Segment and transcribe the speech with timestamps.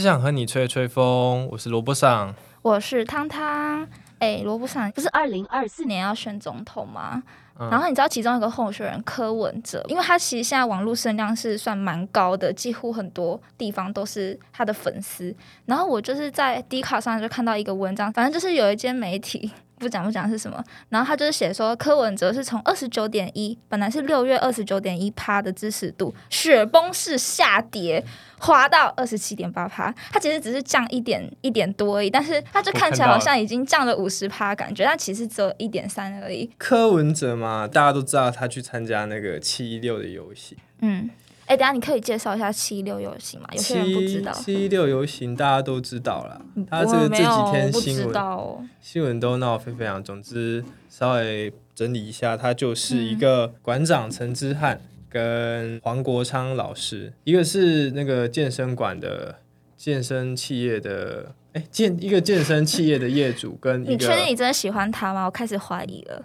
[0.00, 2.34] 只想和你吹吹风，我是萝卜上。
[2.62, 3.86] 我是汤汤。
[4.18, 7.22] 哎，萝卜上不是二零二四年要选总统吗？
[7.70, 15.36] 然后你知道其中一个候选人柯文哲，因为他其实现在网络声量是算蛮高的，几乎很多地方都是他的粉丝。
[15.66, 19.50] 然后我就是在 d 卡上就看到一个文章，反正就是有一间媒体。
[19.80, 28.04] 不讲不讲是什么，然后他就是写说柯文哲是从二十九点一，本来是六月二十九点一趴的支持度，雪崩式下跌，
[28.38, 29.92] 滑到二十七点八趴。
[30.12, 36.50] 他其实只是降一点一点多而已，但是他就看起来好像已经降了五十趴，感觉但其实只有一点三而已。
[36.58, 41.08] 柯文哲嘛，大家都知道他去参加那个七一六的游戏，嗯。
[41.50, 43.48] 哎，等下你可以介绍一下七一六游行吗？
[43.50, 44.30] 有些人不知道。
[44.30, 50.00] 七六游行大家都知道了，他这个这几天新闻新闻都闹沸沸扬。
[50.00, 59.40] 总之，稍微整理一下，他就是一个馆长陈之汉跟黄国昌老师，一个是那个健身馆的
[59.76, 65.24] 健身企业的，哎，健一个健身企业的业主跟 你确定你真的喜欢他吗？
[65.24, 66.24] 我开始怀疑了。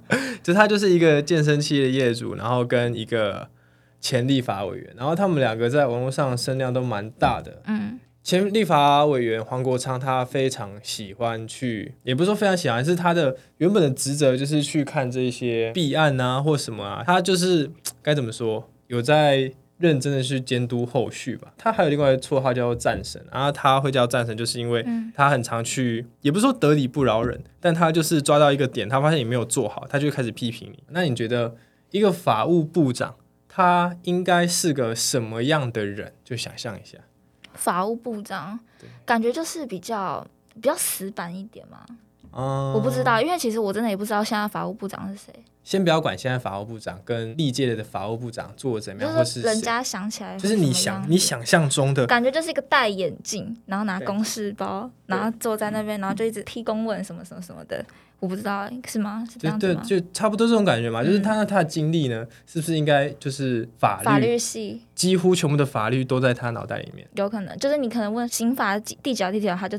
[0.44, 3.48] 就他就是一个健身企业的业主，然后跟一个。
[4.00, 7.62] 前立法委员，然后他们两个在网络上声量都蛮大的。
[7.66, 17.70] 嗯，前立法委员黄国昌，他非常喜欢去，也不是说非常喜欢，是他的原本的职责就是去看这些弊案啊，或什么啊，他就是
[18.02, 21.52] 该怎么说，有在认真的去监督后续吧。
[21.58, 30.82] 他还有另外一个绰号叫做战神，然后他会叫战神，就是因为他很常去，也不是说得理不饶人，但他就是抓到一个点，他发现你没有做好，他就开始批评你。
[30.88, 31.54] 那你觉得
[31.90, 33.14] 一个法务部长？
[33.56, 36.12] 他应该是个什么样的人？
[36.22, 36.98] 就想象一下，
[37.54, 38.60] 法务部长，
[39.06, 41.86] 感觉就是比较比较死板一点嘛。
[42.32, 45.32] 哦，我不知道，因为其实我真的也不知道现在法务部长是谁。
[45.66, 57.84] 先不要管现在法务部长跟历届的法务部长做的怎么样，或是人家想起来，就是你想你想象中的感觉，就是一个戴眼镜，然后拿公事包，然后坐在那边，然后就一直踢公文什么什么什么的。
[58.20, 59.26] 我不知道是吗？
[59.28, 61.02] 是这样对，就差不多这种感觉嘛。
[61.02, 67.04] 就是他那他的经历呢，是不是应该就是法律法律系，几乎全部的法律都在他脑袋里面。
[67.16, 69.76] 有可能，就是你可能问刑法第几条第几条，他就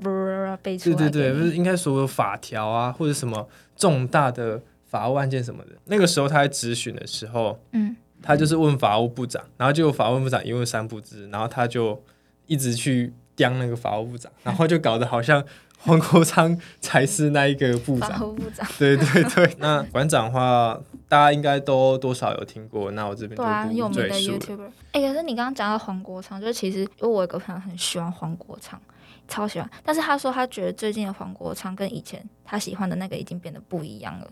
[0.61, 0.95] 背出来。
[0.97, 3.47] 对对对，就是应该所有法条啊，或者什么
[3.77, 5.71] 重大的法务案件什么的。
[5.85, 12.01] 那个时候他在质询的时候，嗯，他就是问法务部长，然后就法务部长一问三不知，然后他就
[12.47, 15.43] 一直去刁那个法务部长，然后就搞得好像。
[15.79, 19.55] 黄国昌才是那一个部长，部长，对对对。
[19.61, 20.75] 那馆长的话，
[21.07, 22.89] 大家应该都多少有听过。
[22.93, 24.71] 那我这边对啊，有名的 YouTuber。
[24.91, 28.81] 哎，可是你刚刚讲到黄国昌，就是其实因为我有个朋友很喜欢黄国昌，
[29.27, 29.69] 超喜欢。
[29.85, 34.27] 但是他说他觉得最近的黄国昌跟以前他喜欢的那个已经变得不一样了。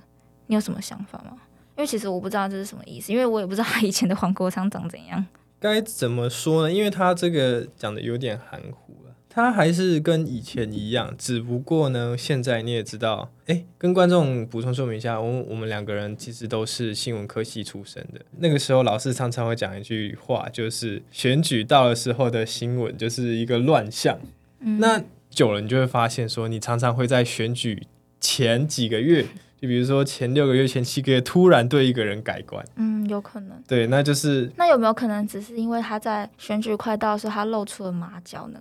[0.48, 1.38] 你有什么想法吗？
[1.78, 5.26] 因为其实我不知道这是什么意思，因为我也不知道他以前的黄国昌长怎样。
[5.60, 6.74] 该怎么说呢？
[6.74, 9.16] 因为他这个讲的有点含糊了。
[9.28, 18.22] 他还是跟以前一样，只不过呢，现在你也知道，哎，跟观众补充说明一下，我我们两个人其实都是新闻科系出身的。
[18.38, 24.18] 那个时候老师常常会讲一句话，就是选举到的时候的新闻就是一个乱象。
[24.60, 27.86] 那久了，你就会发现说，你常常会在选举
[28.26, 29.24] 前几个月，
[29.62, 32.66] 就比如说前六个月、前七个月，突然对一个人改观。
[32.76, 33.62] 嗯，有可能。
[33.68, 38.60] 对，那就是那有没有可能只是因为他在选举快到的时候，他露出了马脚呢？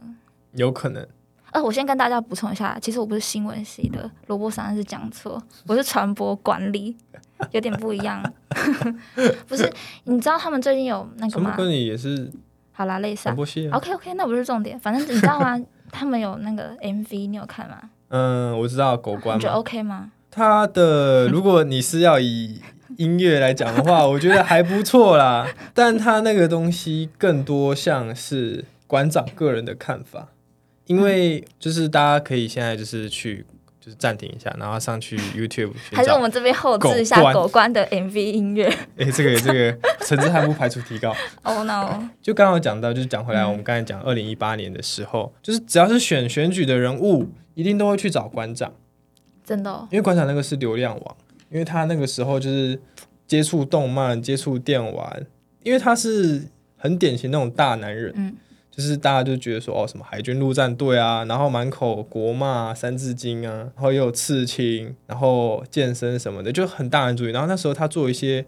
[0.53, 1.07] 有可能，
[1.53, 6.95] 呃，我先跟大家补充一下，其实我不是新闻系的，萝卜三是讲错，我是传播管理，
[7.53, 8.23] 有点不一样。
[9.49, 9.73] 不是，
[10.05, 11.55] 你知道他们最近有那个吗？
[11.57, 12.31] 跟你也是。
[12.77, 13.23] 好啦，类似。
[13.25, 13.69] 传播系。
[13.71, 15.59] OK OK，那不是重点，反正你知道吗？
[15.91, 17.91] 他们有那个 MV，你有看吗？
[18.09, 19.37] 嗯，我知道狗官。
[19.37, 20.11] 你觉得 OK 吗？
[20.31, 22.61] 他的，如果你是要以
[22.97, 25.47] 音乐来讲的话，我觉得还不错啦。
[25.73, 30.29] 但他那个东西更多像是馆长个人的看法。
[30.87, 33.47] 因为就是大家可以现在就是去
[33.85, 38.65] 就是暂停一下，然后上去 YouTube，还是我们这边后置一下狗官的 MV 音乐？
[38.97, 41.15] 哎，这个这个层次还不排除提高。
[41.43, 42.09] Oh no！
[42.23, 48.73] 就刚刚讲到，就是讲回来，我们刚才讲二零一八年的时候，就是只要是选选举的人物，一定都会去找馆长。
[49.45, 49.87] 真的？
[49.91, 51.17] 因为馆长那个是流量王，
[51.51, 52.81] 因为他那个时候就是
[53.27, 55.27] 接触动漫、接触电玩，
[55.63, 56.49] 因为他是
[56.79, 58.11] 很典型那种大男人。
[58.17, 58.35] 嗯。
[58.77, 67.31] 就是大家就觉得说哦，什么海军陆战队啊，然后满口国骂三字经啊，然后又有刺青，然后健身什么的，就很大男主义。
[67.31, 68.45] 然后那时候他做一些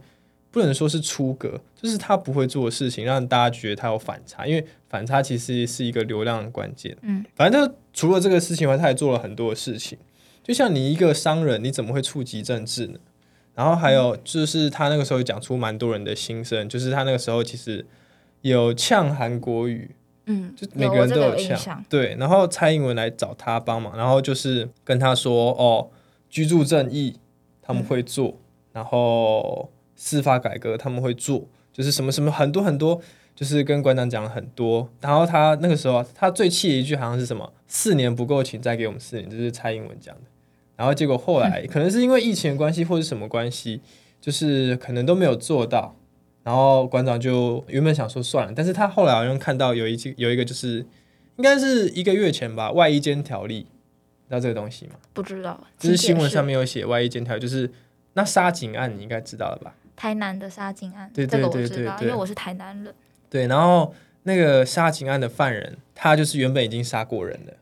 [0.51, 6.97] 不能说是出格，就是他不会做的事情，让大家觉得他有反差，因为反差其实是一个流量的关键。
[7.03, 9.97] 嗯，反正就除了这个事情外，他还做了很多的事情。
[10.43, 12.99] 就像你一个商人，你怎么会触及政治呢？
[13.55, 17.87] 然后还有就是他那个时候讲出蛮多人的心声，就是他那个时候其实
[18.41, 19.93] 有呛韩国语。
[20.27, 21.85] 嗯，就每个人都有抢。
[21.89, 25.89] 对，然后蔡英文来找他帮忙，然后就是跟他说：“哦，
[26.29, 27.17] 居住正义
[27.63, 28.37] 他们会做，
[28.73, 33.01] 然后司法改革他们会做，就是什么什么很多很多，
[33.37, 34.89] 就是跟馆长讲了很多。
[35.01, 37.53] 然后他那个时候他最气的一句好像是什么？
[37.69, 40.23] 四年不够，请再给我们四年，这是蔡英文讲的。
[40.75, 43.81] 然后结果后来 可能是因为疫情的关系或者什么关系，
[44.21, 45.95] 就是可能都没有做到。”
[46.47, 50.77] 然后馆长就原本想说算了，但是他后来好像看到有一有一个就是
[51.35, 53.63] 应该是一个月前吧，外衣间条例，
[54.29, 54.93] 知道这个东西吗？
[55.13, 57.69] 不知道，就是新闻上面有写外衣间条，就是
[58.13, 59.75] 那杀警案你应该知道了吧？
[59.97, 62.95] 台南的杀警案，对对对对对，因为我是台南人。
[63.29, 63.93] 对，然后
[64.23, 67.53] 那个杀警案的犯人，他就是原本已经杀过人了。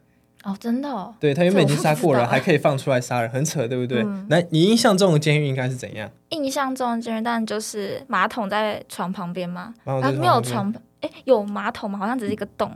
[0.45, 4.05] 哦，真的哦，对他原本已经杀过了， 还可以放出来杀人，很扯，对不对？
[4.29, 6.09] 那你印象中的监狱应该是怎样？
[6.29, 9.75] 印象中的监狱，但就是马桶在床旁边吗？
[9.85, 11.99] 啊，没有床，哎，有马桶吗？
[11.99, 12.71] 好像只是一个洞。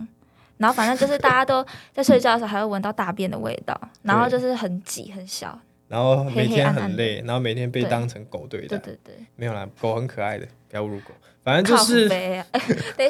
[0.56, 5.56] 然后反正就是大家都在睡觉的时候，还会闻到大便的味道，然后就是很挤很小，
[5.88, 8.76] 然后每天很累，然后每天被当成狗对待。
[8.79, 11.14] 对对对，没有啦，狗很可爱的，不要侮辱狗。
[11.43, 12.37] 反正就是，等一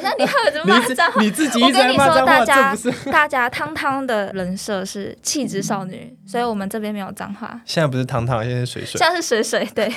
[0.01, 1.21] 下，你还有什么骂脏话？
[1.21, 7.59] 你自己一直在骂脏话，这不是大家汤汤的人设是气质少女，所以我们这边没有脏话。
[7.65, 8.97] 现在不是汤汤，现在是水水。
[8.97, 9.91] 现在是水水，对。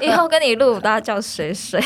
[0.00, 1.78] 以后跟你录大家叫水水，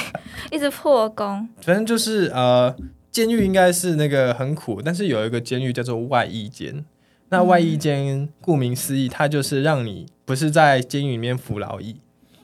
[0.52, 1.48] 一直破功。
[1.60, 2.72] 反正就是呃，
[3.10, 6.84] 监狱应该是那个很苦，但是有一个监狱叫做外衣监。
[7.30, 11.96] 那外衣监顾名思义，它就是让你不是在监狱里面服劳役，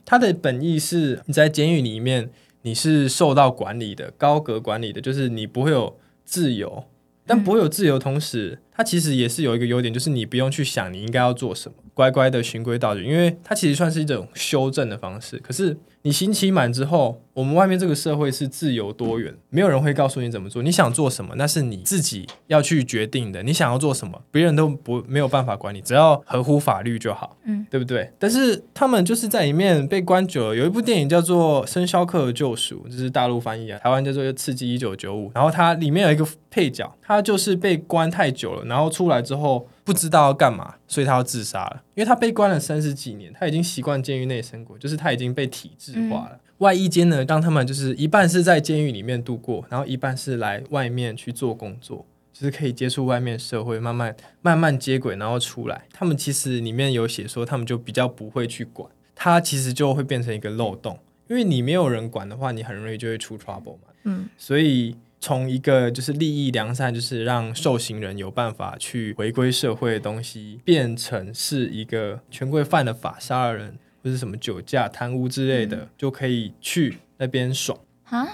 [0.06, 2.30] 它的本意是你在监狱里面。
[2.64, 6.84] 你是受到管理的，高格管理的，就是你不会有自由，
[7.26, 15.38] 但不会有自由，同时它其实也是有一个优点，就是你不用去想你应该要做什么，乖乖的循规蹈矩，因为它其实算是一种修正的方式。
[15.38, 17.22] 可是你刑期满之后。
[17.34, 20.62] 我们外面这个社会是自由多元，没有人会告诉你怎么做。
[20.62, 23.42] 你想做什么，那是你自己要去决定的。
[23.42, 28.12] 你想要做什么，别人都不没有办法管你，只要合乎法律就好，嗯，对不对？
[28.18, 30.54] 但是他们就是在里面被关久了。
[30.54, 35.28] 有一部电影叫做《生肖克的救赎》，这是大陆翻译啊，台湾叫做《刺激一九九五》。
[35.34, 41.82] 然后它里面有一个配角，他就是被关太久了，然后出来之后不知道要干嘛，所以他要自杀了。
[41.94, 46.40] 因为他被关了三十几年，他已经习惯监狱内生活，就是他已经被体制化了。
[46.58, 55.82] 外衣间呢，让他们就是一半是在监狱里面度过，然后一半是来外面去做工作，就是可以接触外面社会，慢慢慢慢接轨，然后出来。
[55.92, 60.98] 他们其实里面有写说，他们就比较不会去管，他其实就会变成一个漏洞，
[61.28, 63.88] 因为你没有人管的话，你很容易就会出 trouble 嘛。
[64.04, 73.78] 嗯，所以从一个就是利益良善，就是让受刑人有办法去回归社会的东西，变成是一个权贵犯了法杀了人。
[74.04, 78.26] 或是什么酒驾、贪污之类的，就可以去那边爽啊？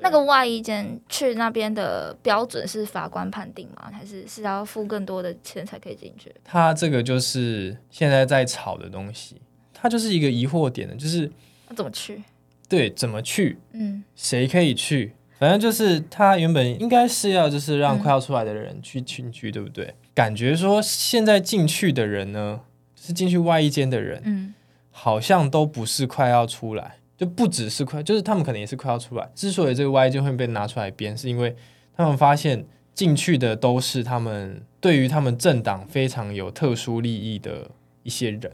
[0.00, 3.88] 那个外衣间去那边的标准是法官判定吗？
[3.92, 6.34] 还是是要付更多的钱才可以进去？
[6.42, 9.40] 他这个就是现在在炒的东西，
[9.72, 11.30] 他就是一个疑惑点的，就是
[11.68, 12.20] 那怎么去？
[12.68, 13.56] 对，怎么去？
[13.70, 15.12] 嗯，谁可以去？
[15.44, 19.94] 反正就是他原本应该是要就是让快要出来的人去进去，对不对？
[20.14, 22.62] 感觉说现在进去的人呢，
[22.96, 24.54] 是进去外衣间的人，嗯。
[24.90, 29.28] 好像都不是快要出来，就不只是快，就是他们可能也是快要出来。
[29.34, 31.54] 之所以这个外衣间会被拿出来编，是因为
[31.94, 37.70] 他们发现进去的都是他们对于他们政党非常有特殊利益的
[38.02, 38.50] 一些人。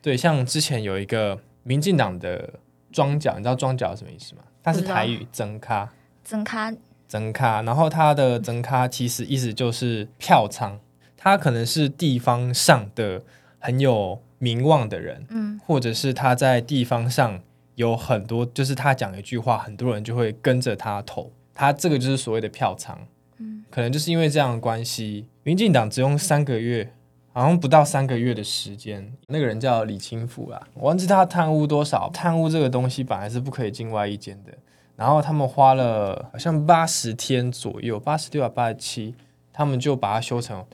[0.00, 2.54] 对，像之前有一个民进党的
[2.90, 4.42] 庄脚，你知道庄脚什么意思吗？
[4.62, 5.92] 它是台语增咖，
[6.26, 6.74] 增咖，
[7.06, 7.62] 增咖。
[7.62, 10.78] 然后它的增咖其实意思就是票仓，
[11.16, 13.22] 他可能是地方上的
[13.58, 14.20] 很有。
[14.38, 17.40] 名望的人，嗯，或者是他在地方上
[17.76, 22.98] 有很多，就是他讲一句话，很多人就会跟着他投，他这个就是所谓的票仓，
[23.38, 26.92] 嗯，可能就是因为这样的关系，民进党只用三个月，
[27.32, 34.52] 好像不到三个月的时间，那个人叫李清福啊，我忘记他贪污多少，贪污这个东西本来是不可以进外一间的，
[34.96, 39.14] 然后他们花了好像八十天左右，八十六啊八十七，
[39.52, 40.66] 他们就把它修成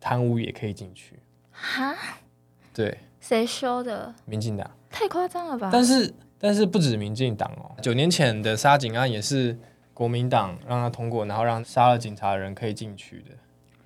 [0.00, 1.20] 贪污也可以进去，
[1.52, 1.94] 哈。
[2.74, 4.14] 对，谁修的？
[4.24, 5.70] 民进党太夸张了吧？
[5.72, 9.58] 但是但是不止民进党哦，九年前的杀警案也是
[9.92, 13.30] 国民党让他通过，然后让杀了警察的人可以进去的，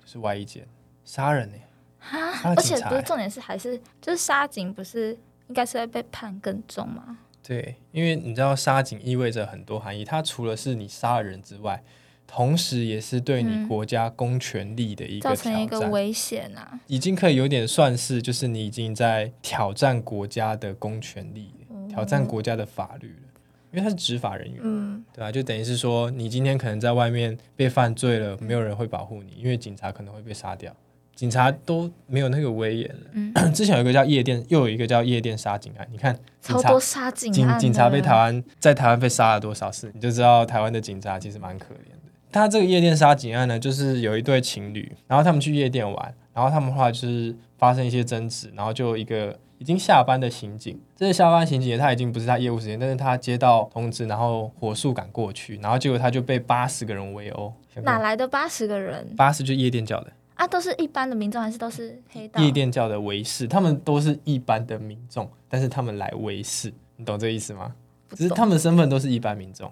[0.03, 0.67] 就是外一件
[1.03, 1.55] 杀人呢。
[1.99, 2.39] 啊！
[2.43, 7.17] 而且不是重点是还是就是杀警不是应该是会被判更重吗？
[7.45, 11.83] 对，因为你知道杀警意味着很多含义，它除了是你杀了人之外。
[12.27, 16.79] 同时，也是对你国家公权力的一个造成一个危险啊！
[16.87, 21.53] 已经可以有点算是，就是你已经在挑战国家的公权力，
[21.87, 23.29] 挑战国家的法律了。
[23.71, 30.73] 因因为他是执法人员，嗯，对啊，就等于是说，你今天可能在外面被犯罪了，没有人会保护你，因为警察可能会被杀掉，
[31.15, 33.01] 警察都没有那个威严了。
[33.13, 42.11] 嗯， 之前有一个叫夜店，又有一个叫夜店杀警案，你看，超多杀警案，警察被台湾在台湾被杀了多少次，你就知道台湾的警察其实蛮可怜的。
[42.31, 49.39] 他这个夜店杀警案呢，就是有一对情侣，然后他们去夜店玩，然后他们话就是发生一些争执，然后就一个。
[49.57, 57.53] 已经下班的刑警，这是下班刑警，他已经不是他业务时间，但是他接到通知，然后火速赶过去，然后结果他就被八十个人围殴。
[57.83, 59.07] 哪来的八十个人？
[59.15, 62.41] 八十就夜店叫的啊，都是一般的民众还是都是黑道？
[62.41, 67.73] 夜店叫的维士，他们都是一般的民众，但是他们来维士，你懂这意思吗？
[68.11, 69.71] 只是他们身份都是一般民众，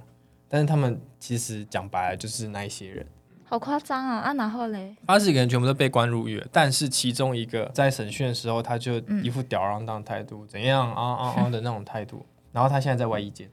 [0.49, 3.05] 但是他们其实讲白了就是那一些人。
[3.45, 4.17] 好夸张啊！
[4.19, 12.25] 啊，然后嘞，八十几个人全部都被关入狱，但是其中一个在审讯的时候，他就一副吊儿郎当态度，怎样啊啊啊的那种态度。
[12.51, 13.47] 然后他现在在外衣间，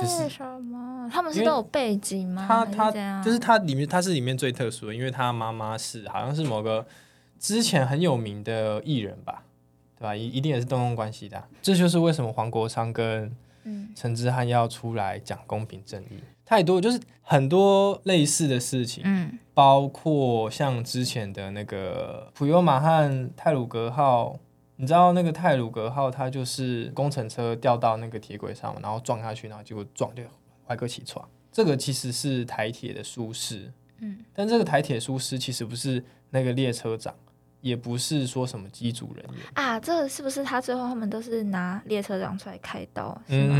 [0.00, 1.08] 为什么？
[1.10, 2.46] 他们是都有背景吗？
[2.46, 6.86] 他他就是他里面他是里面最特殊的，因为他妈妈是好像是某个
[7.38, 9.42] 之前很有名的艺人吧，
[9.98, 10.14] 对吧？
[10.14, 11.42] 一一定也是东东关系的。
[11.62, 13.34] 这就是为什么黄国昌跟
[13.94, 16.20] 陈志汉要出来讲公平正义。
[16.44, 24.38] 太多就是很多类似的事情，嗯，包括像之前的那个普悠马和泰鲁格号，
[24.80, 30.24] 你知道那个泰鲁格号它就是工程车掉到那个铁轨上，然后撞下去，然后结果撞掉
[30.68, 31.28] 歪个起床。
[31.52, 37.14] 这个其实是台铁的疏失，嗯，但这个台铁疏失其实不是那个列车长。
[37.60, 43.56] 也不是说什么机组人员啊，这个是不是他最后他们都是拿列车长出来开刀是吗？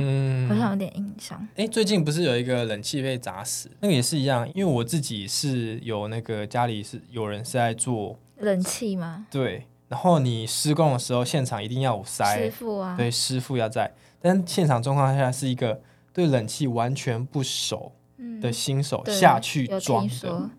[0.48, 1.48] 好像有点印象。
[1.56, 9.26] 哎，最近不是有一个冷气被砸死，那个也是一样，因为我自己是有那个家里是有人是在做冷气吗？
[9.32, 12.44] 对，然后你施工的时候现场一定要有塞。
[12.44, 15.80] 师傅啊，对，师傅要在，但现场状况下是一个
[16.12, 17.92] 对冷气完全不熟
[18.40, 20.50] 的新手下去装的，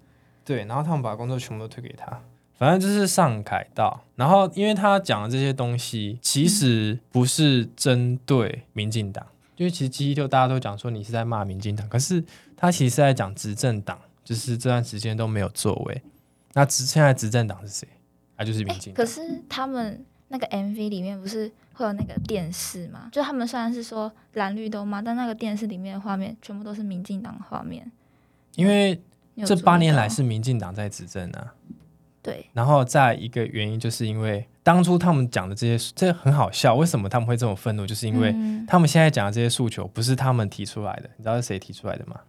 [0.44, 2.22] 对，然后他们把工作全部都推给他。
[2.58, 12.22] 反正就是上凯道，然后因为他讲的这些东西，其实不是针对民进党，因为其实七一六大家都讲说你是在骂民进党，可是
[12.58, 16.02] 他其实是在讲执政党，就是这段时间都没有作为。
[16.52, 17.88] 那执现在执政党是谁？
[18.40, 18.94] 那就是民进。
[18.94, 23.10] 可是他们那个 MV 里面不是会有那个电视吗？
[23.12, 27.92] 就他们虽然是说蓝绿都骂，但那个电视里面的画面全部都是民进党画面。
[28.56, 29.00] 因为
[29.46, 31.54] 这八年来是民进党在执政啊。
[32.22, 36.76] 对，然后再一个原因，就是因为当初他们讲的这些，这很好笑。
[36.76, 37.88] 为什么他们会这么愤怒？
[37.88, 38.36] 就是因为
[38.68, 42.20] 他们现在讲的这些诉求不是他们提出来的，你知道是谁提出来的吗？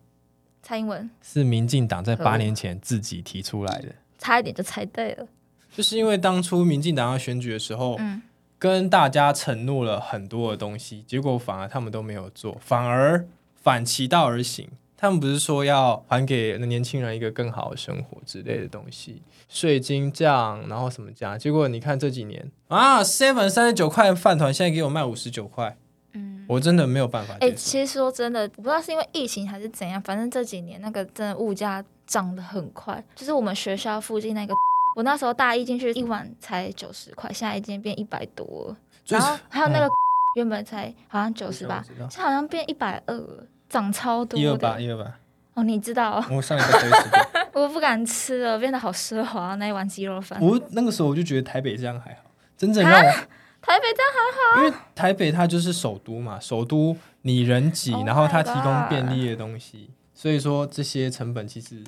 [0.63, 3.89] 蔡英文是民进党在八年前自己提出来的，
[4.19, 5.27] 差一点就猜对了。
[5.73, 8.23] 就是因为当初民进党要选举的时候，嗯，
[8.59, 13.27] 跟大家承诺了很多的东西，结果反而他们都没有做，反而
[13.63, 14.69] 反其道而行。
[14.97, 21.39] 他们不是说要还给那年轻人一个更好的生活之类的东西，税金降，然后什么降？
[21.39, 25.75] 结果你看这几年啊，seven 三十九块饭团现在给我卖五十九块，
[26.13, 27.35] 嗯，我真的没有办法。
[27.41, 33.03] 哎，其实说真的，我不知道是因为疫情还是怎样，反正这几年那个真的物价涨得很快。
[33.15, 34.55] 就是我们学校附近那个，
[34.97, 38.77] 我那时候大一进去一碗才九十块，现在已经变一百多。
[39.07, 39.89] 然后还有那个
[40.37, 43.47] 原本才好像九十八，现在好像变一百二。
[43.71, 45.15] 涨超多，一二八，一二八。
[45.55, 46.21] 哦，你知道？
[46.29, 46.89] 我上一次吃
[47.53, 50.37] 过，我不敢吃了，变得好奢华那一碗鸡肉饭。
[50.43, 53.13] 我那个时候我就觉得台北这样还好，真正让我
[53.63, 61.81] 台北这样还好，因为台北它就是首都嘛，首都你人挤，然后它提供便利的东西，所以说这些成本其实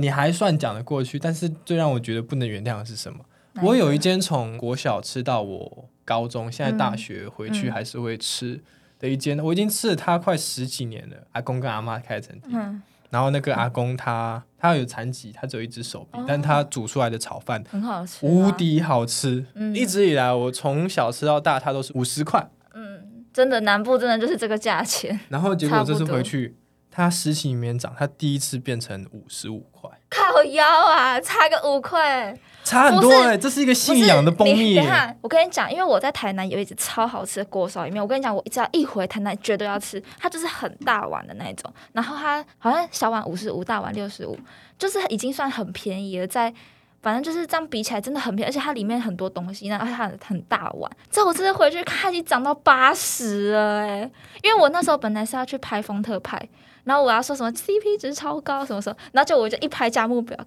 [0.00, 1.18] 你还算讲得过去。
[1.18, 3.20] 但是最让我觉得不能原谅的是什么？
[3.62, 8.60] 我有一间从国小吃到我高中，现在大学回去还是会吃。
[8.96, 11.16] 的一间，我已经吃了它快十几年了。
[11.32, 19.44] 阿公跟阿妈开的餐厅，然后那个阿公他他有残疾，他只有一只手臂，但他煮出来的炒饭很好吃，无敌好吃。
[19.74, 22.48] 一直以来我从小吃到大，它都是五十块。
[22.72, 25.18] 嗯，真的南部真的就是这个价钱。
[25.28, 26.56] 然后结果这次回去，
[26.96, 29.90] 它十几年涨，它第一次变成五十五块。
[30.08, 32.32] 靠腰啊，差个五块。
[32.62, 34.80] 差很多哎，这是一个信仰的崩灭。
[34.80, 40.00] 你看，我跟你讲，因为我在台南有一只超好吃的锅烧意面，我跟你讲，我只要一回台南，绝对要吃。
[40.20, 44.38] 它就是很大碗的那一种，然后它好像小碗五十五，大碗六十五，
[44.78, 46.26] 就是已经算很便宜了。
[46.26, 46.54] 在
[47.02, 50.90] 反正就是这样比起来，真的很便宜，而且它里面很多东西，然后它很大碗。
[51.10, 54.10] 这我这次回去看，已经涨到八十了哎，
[54.42, 56.40] 因为我那时候本来是要去拍风特拍，
[56.84, 60.38] 然后我要说什么 CP 值超高什么什么，然后就我就一拍价目表。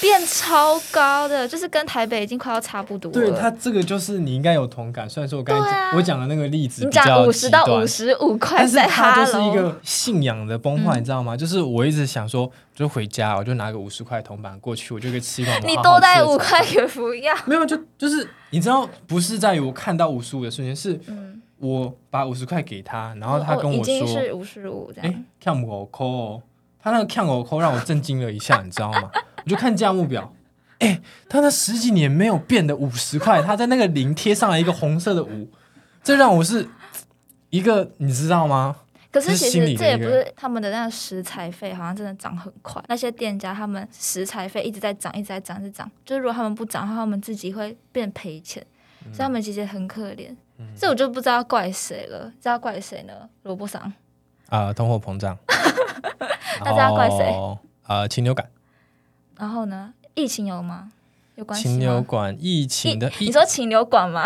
[0.00, 3.14] 变超高的，就是跟台北已经快要差不多了。
[3.14, 5.06] 对他这个就是你应该有同感。
[5.06, 11.36] 虽然说我刚才我讲的那个例子，你讲五十到五十五块，但是它就是一个信仰的崩坏，你知道吗？
[11.36, 15.60] 就是我一直想说，就回家，我就拿个五十块铜板过去，我就可以吃一碗。
[15.66, 17.34] 你多带五块也不要。
[17.44, 20.98] 没有，就就是你知道，不是在于我看到五十五的瞬间，是
[21.58, 25.10] 我把五十块给他，然后他跟我说是五十五这样。
[25.10, 26.42] 哎，看我扣，
[26.78, 29.10] 他那个看我扣让我震惊了一下，你知道吗？
[29.44, 30.32] 我就看价目表，
[30.80, 35.48] 哎，他那十几年没有变的五十块，他在那个零贴上了一个红色的五，
[36.02, 36.68] 这让我是
[37.50, 38.76] 一个你知道吗？
[39.10, 42.84] 可是其实这也不是他们的那个食材费，好像真的涨很快。
[42.86, 45.90] 那些店家他们食材费一直在涨，一直在涨，是涨。
[46.04, 48.62] 就是如果他们不涨的话，他们自己会变赔钱，
[49.04, 50.36] 所以他们其实很可怜。
[50.76, 53.12] 这我就不知道怪谁了，知道怪谁呢？
[53.42, 53.92] 萝卜桑
[54.48, 55.36] 啊，通货膨胀。
[56.64, 57.34] 大家怪谁？
[57.82, 58.48] 啊，禽流感。
[59.38, 59.92] 然后呢？
[60.14, 60.90] 疫情有吗？
[61.34, 61.60] 有关？
[61.60, 64.24] 禽流感疫情的，你说禽流感吗？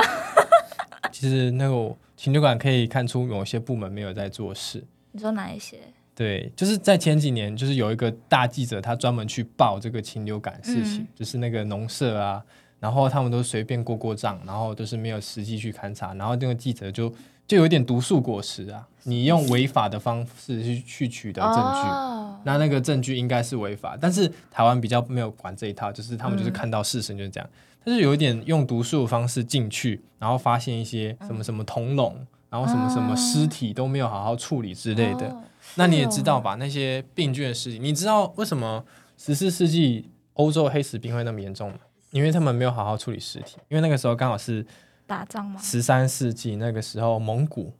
[1.11, 4.85] 其实那个禽流感可以看出某些部门没有在做事。
[5.11, 5.79] 你说哪一些？
[6.15, 12.41] 对，就是在前几年，就是有一个大记者，他专门去报这个禽流感事情，就是那个农舍啊，
[12.81, 17.13] 然后他们都随便过过账，然后都是没有实际去勘察，然后那个记者就
[17.47, 22.41] 就有点毒树果实啊，你用违法的方式去去取得证据。
[22.43, 27.51] 那那个证据应该是违法，但是台湾比较没有管这一套，就是他们就是看到事实就是这样，
[27.85, 35.37] 他是有一点用毒素的方式进去，然后发现一些什么什么铜笼，然后什么什么尸体都没有好好处理之类的。
[35.75, 36.55] 那你也知道吧？
[36.55, 38.83] 那些病菌的事情，你知道为什么
[39.19, 41.79] 十四世纪欧洲黑死病会那么严重吗？
[42.11, 44.67] 因为他们没有好好处理尸体，因为那个时候刚好是
[45.07, 45.61] 打仗嘛？
[45.61, 47.73] 十三世纪那个时候蒙古。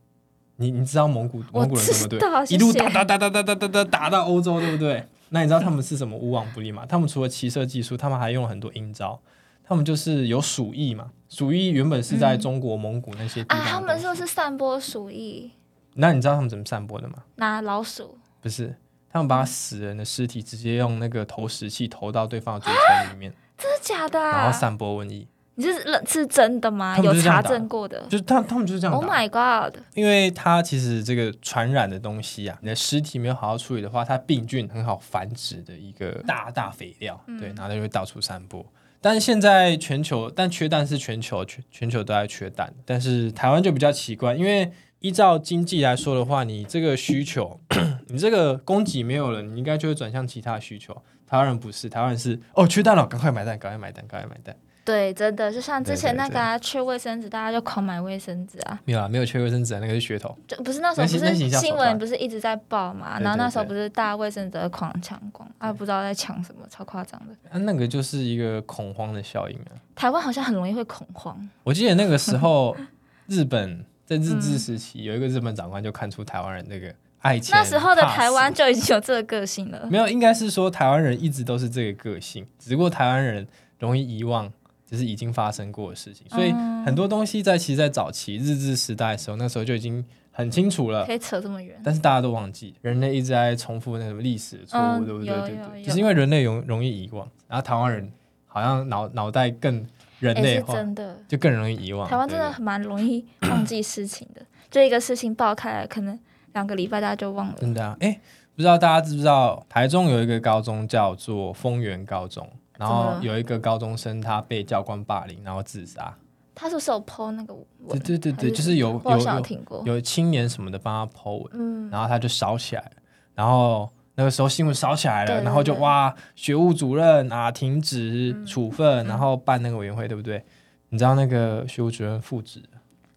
[0.57, 2.19] 你你知道蒙古蒙古人怎么对？
[2.53, 5.03] 一路打打打打打打打打打到欧洲，对不对？
[5.29, 6.85] 那你知道他们是什么无往不利吗？
[6.85, 9.19] 他们除了骑射技术，他们还用了很多阴招。
[9.63, 13.59] 他们就是有鼠疫嘛，鼠疫原本是在中国蒙古那些地方。
[13.59, 15.49] 啊，他们说是散播鼠疫。
[15.95, 17.23] 那你知道他们怎么散播的吗？
[17.37, 18.19] 拿老鼠？
[18.39, 18.75] 不是，
[19.09, 23.33] 他们把死人的尸体直接用那个投石器投到对方的嘴唇里面。
[23.61, 24.19] 真的假的？
[24.19, 25.27] 然后散播瘟疫。
[25.55, 26.97] 你是是真的吗？
[26.99, 28.95] 有查证过的，就是他他们就是这样。
[28.95, 29.77] Oh my god！
[29.93, 38.65] 因为它其实这个传染的东西啊，你的尸体没有好好处理的话，它病菌很好繁殖的一个大大肥料，对，然后它就会到处散播。
[39.01, 47.59] 但是现在全球，但缺蛋是全球全全球都在缺蛋，但是台湾就比较奇怪，因为依照经济来说的话，你这个需求，
[48.07, 51.03] 你这个供给没有了，你应该就会转向其他需求。
[51.31, 54.53] 台湾人不是，台湾人是哦，缺蛋了，赶快买蛋，赶快买蛋，赶快买蛋。
[54.83, 58.77] 对，真的就像之前那个缺卫生纸，大家就狂买卫生纸啊。
[58.83, 60.37] 没有啊，没有缺卫生纸啊，那个是噱头。
[60.45, 63.17] 就不是那时候不是新闻不是一直在报嘛？
[63.21, 67.33] 然后那时候不是大家卫生纸狂抢光啊，不知道在抢什么，超夸张的。
[67.49, 69.71] 啊，那个就是一个恐慌的效应啊。
[69.95, 71.49] 台湾好像很容易会恐慌。
[71.63, 72.75] 我记得那个时候，
[73.27, 77.57] 日本在日治时期，有一个日本长官就看出台湾人那个爱钱。
[77.57, 79.87] 那时候的台湾就已经有这个个性了。
[79.89, 83.47] 没有，应该是说台湾人一直都是这个个性，只不过台湾人
[83.79, 84.51] 容易遗忘。
[84.83, 86.51] 就是已经发生过的事情，所以
[86.85, 91.05] 很多东西在其实，在早期日治时代的时候，那时候就已经很清楚了。
[91.05, 95.33] 可以扯这么远，但是大家都忘记，人类一直在重复那什么历史错误，对不对？
[95.33, 98.11] 对对，就是因为人类容容易遗忘，然后台湾人
[98.47, 99.87] 好像脑脑袋更
[100.19, 102.05] 人类化，真的就更容易遗忘。
[102.09, 106.19] 台湾真的蛮容易 忘记事情的，就一个事情爆开来，可能
[106.53, 107.55] 两个礼拜大家就忘了。
[107.59, 108.19] 真的啊，哎，
[108.55, 112.47] 不知道大家知不知道，台中有一个高中叫做丰原高中。
[112.77, 116.11] 然后有一个高中生，他被教官霸凌，然后自杀。
[116.55, 117.99] 他是不是有 po 那个文？
[117.99, 122.91] 对对对对，就是有有有有青年什么的帮他 po 文，嗯，然后他就烧起来了。
[123.35, 130.43] 然后那个时候新闻烧起来了，然后就哇，学务主任啊停止处分，然后办那个委员会，对不对？
[130.89, 132.63] 你知道那个学务主任复职？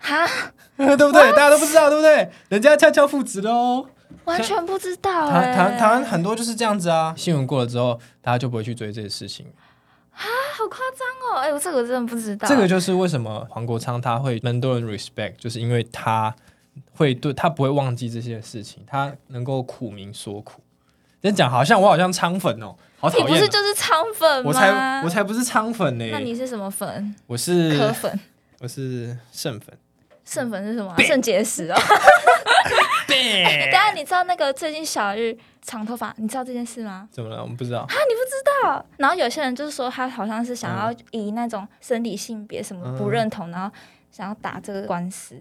[0.04, 1.32] 哈， 对不对？
[1.32, 2.30] 大家都不知道，对不对？
[2.50, 3.86] 人家悄悄复职喽。
[4.24, 7.12] 完全不知道，台台台湾很多就是这样子啊。
[7.16, 9.46] 新闻过了之后，大家就不会去追这些事情
[10.12, 10.24] 啊，
[10.56, 11.40] 好夸张哦！
[11.40, 12.48] 哎，我这个真的不知道。
[12.48, 16.34] 这个就是为什么黄国昌他会蛮多人 respect，就是因为他
[16.94, 20.62] 会对他不会忘记这些事情，他能够苦民所苦。
[21.20, 23.26] 真讲好像我好像仓粉哦，好讨厌。
[23.26, 24.48] 你不是就是仓粉吗？
[24.48, 26.08] 我才我才不是仓粉呢。
[26.12, 27.14] 那你是什么粉？
[27.26, 28.20] 我是柯粉，
[28.60, 29.76] 我是剩粉。
[30.24, 30.94] 肾粉是什么？
[31.00, 31.76] 肾结石哦。
[33.06, 37.08] 对， 当然你知道那个最近小玉长头发，你知道这件事吗？
[37.12, 37.42] 怎么了？
[37.42, 37.80] 我们不知道。
[37.80, 38.32] 啊，你不知
[38.64, 38.84] 道？
[38.96, 43.74] 然后有些人就是说他好像是想要以那种生理性别什么不认同，然后
[44.10, 45.38] 想要打这个官司。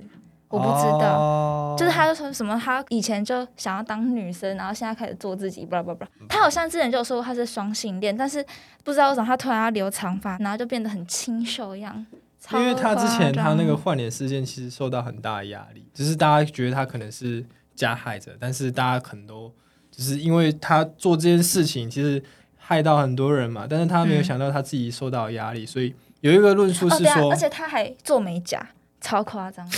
[0.50, 8.46] 我不知道，就是他就说什么，他以前就想要当女生，然后现在开始做自己，不不不，他好像之前就说过他是双性恋，但是
[8.84, 12.06] 不知道为什么他突然要留长发，然后就变得很清秀一样。
[12.52, 19.52] 因为他之前他那个换脸事件其实受到很大的压力，只是大家觉得他可能是加害者，但是大家可能都
[19.92, 22.22] 只是因为他做这件事情，其实
[22.58, 28.70] 害到很多人嘛，但是他没有想到他自己受到压力，所以有一个论述是说，而且他还做美甲。
[29.06, 29.78] 超夸张的，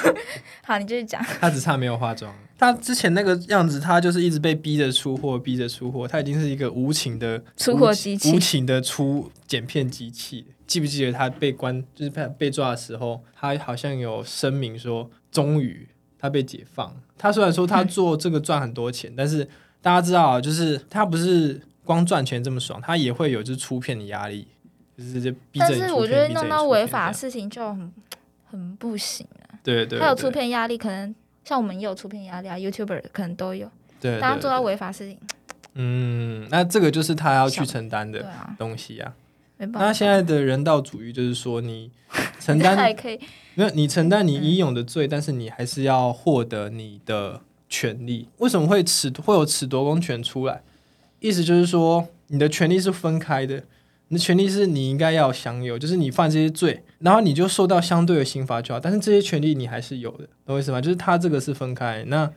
[0.64, 1.22] 好，你继续讲。
[1.38, 2.34] 他只差没有化妆。
[2.56, 6.08] 他之前那个样子，他就是一直被逼着出货，逼着出货。
[6.08, 10.46] 他已经是一个无情的出货机器，无情的出剪片机器。
[10.66, 16.94] 记不记得他被关，就是被被抓的时候，他好像有声明说，终于他被解放。
[17.16, 19.44] 他虽然说他做这个赚很多钱，但是
[19.80, 24.46] 大家知道，就是他不是光赚钱这么爽，他也会有就是出片的压力，
[24.96, 25.34] 就是这。
[25.58, 27.92] 但是我觉得弄到违法的事情就很。
[28.50, 29.58] 很不行啊！
[29.64, 31.12] 对对，他有出片压力，可能
[31.44, 33.68] 像我们也有出片压力啊，YouTuber 可能都有。
[33.98, 35.18] 对，大家做到违法事情，
[35.74, 38.24] 嗯，那这个就是他要去承担的
[38.56, 39.12] 东西啊。
[39.58, 41.90] 那现在的人道主义就是说，你
[42.40, 43.18] 承担 还可以，
[43.54, 48.28] 没有你承担你已有的罪，但是你还是要获得你的权利。
[48.38, 50.62] 为什么会褫会有褫夺公权出来？
[51.20, 53.64] 意思就是说，你的权利是分开的。
[54.08, 58.78] 你的权利是你应该要享有，就是你犯这些罪，然后你就受到相对的刑罚就好。
[58.78, 60.78] 但是这些权利你还是有的，懂我意思吗？
[60.78, 62.04] 就是他这个是分开。
[62.08, 62.30] 那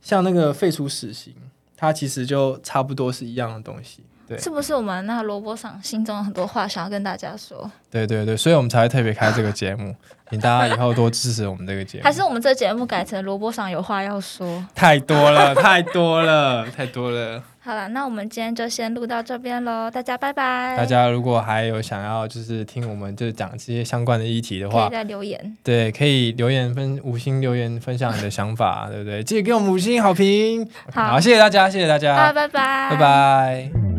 [0.00, 1.32] 像那个废除死刑，
[1.76, 4.00] 它其实就差不多是一样的东西。
[4.28, 7.70] 对，是不是我们那萝卜上心中有很多话想要跟大家说？
[7.90, 9.94] 对对对，所以我们才会特别开这个节目，
[10.30, 12.04] 请大家以后多支持我们这个节目。
[12.04, 14.64] 还是我们这节目改成萝卜上有话要说？
[14.74, 17.42] 太多了， 太多了，太多了。
[17.60, 20.76] 好了，那我们今天就先录到这边喽，大家拜拜。
[20.76, 25.56] 大家如果还有想要就是听我们就是讲这些相关的议题的话，可以在留言。
[25.64, 29.22] 对，可以留言分五星留言分享你的想法，对不对？
[29.24, 30.68] 记得给我们五星好评。
[30.92, 32.32] 好，谢谢大家，谢谢大家。
[32.32, 33.95] 拜拜，拜拜。